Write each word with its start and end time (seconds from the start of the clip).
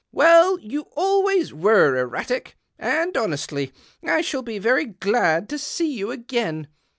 Well, 0.11 0.59
you 0.59 0.87
always 0.95 1.53
were 1.53 1.95
erratic, 1.95 2.57
and, 2.79 3.15
honestly, 3.15 3.71
I 4.03 4.21
shall 4.21 4.41
be 4.41 4.57
very 4.57 4.85
glad 4.85 5.47
to 5.49 5.59
see 5.59 5.93
you 5.93 6.09
again. 6.09 6.69